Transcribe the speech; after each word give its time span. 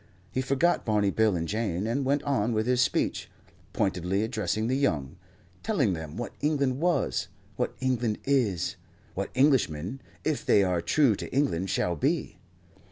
He 0.31 0.41
forgot 0.41 0.83
Barney 0.83 1.11
Bill 1.11 1.35
and 1.35 1.47
Jane, 1.47 1.85
and 1.85 2.03
went 2.03 2.23
on 2.23 2.53
with 2.53 2.65
his 2.65 2.81
speech, 2.81 3.29
pointedly 3.71 4.23
addressing 4.23 4.65
the 4.65 4.75
young, 4.75 5.15
telling 5.61 5.93
them 5.93 6.17
what 6.17 6.33
England 6.41 6.79
was, 6.79 7.27
what 7.55 7.75
England 7.81 8.17
is, 8.25 8.77
what 9.13 9.29
Englishmen, 9.35 10.01
if 10.23 10.43
they 10.43 10.63
are 10.63 10.81
true 10.81 11.13
to 11.17 11.31
England, 11.31 11.69
shall 11.69 11.95
be. 11.95 12.39